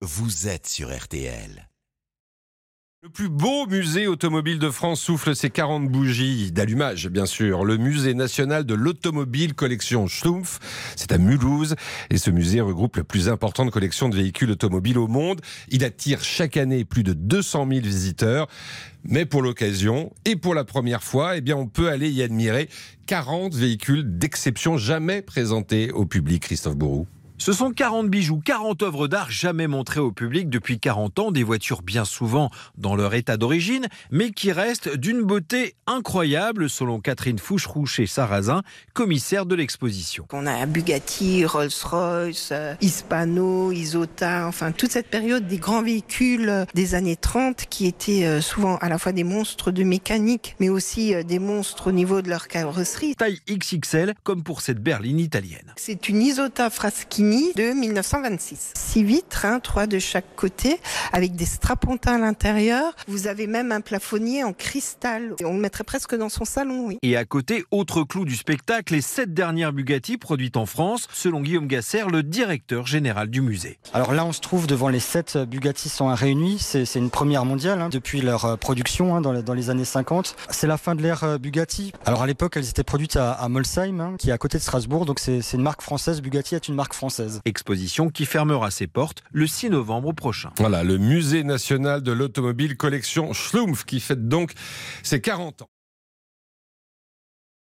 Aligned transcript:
vous 0.00 0.46
êtes 0.46 0.68
sur 0.68 0.96
RTL. 0.96 1.68
Le 3.02 3.08
plus 3.08 3.28
beau 3.28 3.66
musée 3.66 4.06
automobile 4.06 4.58
de 4.58 4.70
France 4.70 5.00
souffle 5.00 5.34
ses 5.34 5.50
40 5.50 5.88
bougies 5.88 6.52
d'allumage, 6.52 7.08
bien 7.08 7.26
sûr. 7.26 7.64
Le 7.64 7.76
musée 7.78 8.14
national 8.14 8.64
de 8.64 8.74
l'automobile 8.74 9.54
collection 9.54 10.06
Schlumpf, 10.06 10.60
c'est 10.94 11.10
à 11.10 11.18
Mulhouse. 11.18 11.74
Et 12.10 12.18
ce 12.18 12.30
musée 12.30 12.60
regroupe 12.60 12.96
la 12.96 13.04
plus 13.04 13.28
importante 13.28 13.70
collection 13.70 14.08
de 14.08 14.16
véhicules 14.16 14.50
automobiles 14.50 14.98
au 14.98 15.08
monde. 15.08 15.40
Il 15.68 15.84
attire 15.84 16.22
chaque 16.22 16.56
année 16.56 16.84
plus 16.84 17.02
de 17.02 17.12
200 17.12 17.66
000 17.68 17.80
visiteurs. 17.82 18.46
Mais 19.04 19.26
pour 19.26 19.42
l'occasion, 19.42 20.12
et 20.24 20.36
pour 20.36 20.54
la 20.54 20.64
première 20.64 21.02
fois, 21.02 21.36
eh 21.36 21.40
bien, 21.40 21.56
on 21.56 21.66
peut 21.66 21.88
aller 21.88 22.10
y 22.10 22.22
admirer 22.22 22.68
40 23.06 23.54
véhicules 23.54 24.18
d'exception 24.18 24.76
jamais 24.76 25.22
présentés 25.22 25.90
au 25.92 26.04
public, 26.04 26.42
Christophe 26.42 26.76
Bourou. 26.76 27.06
Ce 27.40 27.52
sont 27.52 27.70
40 27.70 28.10
bijoux, 28.10 28.42
40 28.44 28.82
œuvres 28.82 29.06
d'art 29.06 29.30
jamais 29.30 29.68
montrées 29.68 30.00
au 30.00 30.10
public 30.10 30.50
depuis 30.50 30.80
40 30.80 31.20
ans, 31.20 31.30
des 31.30 31.44
voitures 31.44 31.82
bien 31.82 32.04
souvent 32.04 32.50
dans 32.76 32.96
leur 32.96 33.14
état 33.14 33.36
d'origine, 33.36 33.86
mais 34.10 34.32
qui 34.32 34.50
restent 34.50 34.88
d'une 34.88 35.22
beauté 35.22 35.76
incroyable 35.86 36.68
selon 36.68 36.98
Catherine 36.98 37.38
Foucherouche 37.38 38.00
et 38.00 38.06
Sarrazin, 38.06 38.62
commissaire 38.92 39.46
de 39.46 39.54
l'exposition. 39.54 40.26
On 40.32 40.46
a 40.46 40.66
Bugatti, 40.66 41.44
Rolls-Royce, 41.44 42.48
euh, 42.50 42.74
Hispano, 42.80 43.70
Isota, 43.70 44.48
enfin 44.48 44.72
toute 44.72 44.90
cette 44.90 45.08
période 45.08 45.46
des 45.46 45.58
grands 45.58 45.82
véhicules 45.82 46.48
euh, 46.48 46.64
des 46.74 46.96
années 46.96 47.16
30 47.16 47.66
qui 47.70 47.86
étaient 47.86 48.24
euh, 48.26 48.40
souvent 48.40 48.78
à 48.78 48.88
la 48.88 48.98
fois 48.98 49.12
des 49.12 49.24
monstres 49.24 49.70
de 49.70 49.84
mécanique, 49.84 50.56
mais 50.58 50.70
aussi 50.70 51.14
des 51.24 51.38
monstres 51.38 51.86
au 51.86 51.92
niveau 51.92 52.20
de 52.20 52.28
leur 52.28 52.48
carrosserie. 52.48 53.14
Taille 53.14 53.38
XXL 53.48 54.14
comme 54.24 54.42
pour 54.42 54.60
cette 54.60 54.82
berline 54.82 55.20
italienne. 55.20 55.72
C'est 55.76 56.08
une 56.08 56.20
Isota 56.20 56.68
Fraschini 56.68 57.27
de 57.28 57.72
1926. 57.78 58.72
Six 58.74 59.04
vitres, 59.04 59.44
hein, 59.44 59.60
trois 59.60 59.86
de 59.86 59.98
chaque 59.98 60.34
côté, 60.34 60.80
avec 61.12 61.36
des 61.36 61.44
strapontins 61.44 62.14
à 62.14 62.18
l'intérieur. 62.18 62.94
Vous 63.06 63.26
avez 63.26 63.46
même 63.46 63.70
un 63.70 63.80
plafonnier 63.80 64.44
en 64.44 64.52
cristal. 64.52 65.34
On 65.44 65.54
le 65.54 65.60
mettrait 65.60 65.84
presque 65.84 66.14
dans 66.14 66.28
son 66.28 66.44
salon, 66.44 66.86
oui. 66.86 66.98
Et 67.02 67.16
à 67.16 67.24
côté, 67.24 67.64
autre 67.70 68.02
clou 68.02 68.24
du 68.24 68.34
spectacle, 68.34 68.94
les 68.94 69.02
sept 69.02 69.34
dernières 69.34 69.72
Bugatti 69.72 70.16
produites 70.16 70.56
en 70.56 70.64
France, 70.64 71.06
selon 71.12 71.40
Guillaume 71.40 71.66
Gasser, 71.66 72.04
le 72.10 72.22
directeur 72.22 72.86
général 72.86 73.28
du 73.28 73.42
musée. 73.42 73.78
Alors 73.92 74.14
là, 74.14 74.24
on 74.24 74.32
se 74.32 74.40
trouve 74.40 74.66
devant 74.66 74.88
les 74.88 75.00
sept 75.00 75.36
Bugatti 75.36 75.88
101 75.88 76.14
réunis. 76.14 76.58
C'est 76.58 76.94
une 76.94 77.10
première 77.10 77.44
mondiale 77.44 77.82
hein, 77.82 77.88
depuis 77.90 78.22
leur 78.22 78.44
euh, 78.44 78.56
production 78.56 79.16
hein, 79.16 79.20
dans, 79.20 79.32
les, 79.54 79.70
années 79.70 79.84
50. 79.84 80.34
C'est 80.50 80.66
la 80.66 80.78
fin 80.78 80.94
de 80.94 81.02
l'ère 81.02 81.24
euh, 81.24 81.38
Bugatti. 81.38 81.92
Alors 82.06 82.22
à 82.22 82.26
l'époque, 82.26 82.56
elles 82.56 82.68
étaient 82.68 82.84
produites 82.84 83.16
à, 83.16 83.46
Molsheim, 83.48 84.00
hein, 84.00 84.14
qui 84.18 84.30
est 84.30 84.32
à 84.32 84.38
côté 84.38 84.56
de 84.56 84.62
Strasbourg. 84.62 85.04
Donc 85.04 85.18
c'est 85.18 85.40
une 85.52 85.62
marque 85.62 85.82
française. 85.82 86.22
Bugatti 86.22 86.54
est 86.54 86.68
une 86.68 86.74
marque 86.74 86.94
Exposition 87.44 88.08
qui 88.10 88.26
fermera 88.26 88.70
ses 88.70 88.86
portes 88.86 89.22
le 89.32 89.46
6 89.46 89.70
novembre 89.70 90.12
prochain. 90.12 90.50
Voilà, 90.58 90.84
le 90.84 90.98
musée 90.98 91.44
national 91.44 92.02
de 92.02 92.12
l'automobile 92.12 92.76
collection 92.76 93.32
Schlumpf 93.32 93.84
qui 93.84 94.00
fête 94.00 94.28
donc 94.28 94.52
ses 95.02 95.20
40 95.20 95.62
ans. 95.62 95.70